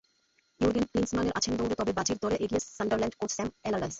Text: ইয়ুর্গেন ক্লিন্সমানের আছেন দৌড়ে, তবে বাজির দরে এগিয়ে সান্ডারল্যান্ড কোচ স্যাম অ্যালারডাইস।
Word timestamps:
ইয়ুর্গেন 0.59 0.85
ক্লিন্সমানের 0.89 1.35
আছেন 1.37 1.53
দৌড়ে, 1.57 1.75
তবে 1.79 1.91
বাজির 1.99 2.17
দরে 2.21 2.37
এগিয়ে 2.43 2.61
সান্ডারল্যান্ড 2.77 3.15
কোচ 3.19 3.31
স্যাম 3.35 3.47
অ্যালারডাইস। 3.63 3.89